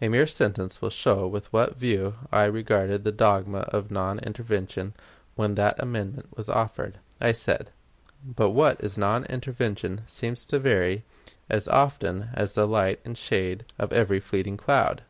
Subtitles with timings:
[0.00, 4.94] A mere sentence will show with what view I regarded the dogma of non intervention
[5.34, 6.98] when that amendment was offered.
[7.20, 7.72] I said:
[8.24, 11.02] "But what is non intervention seems to vary
[11.50, 15.02] as often as the light and shade of every fleeting cloud.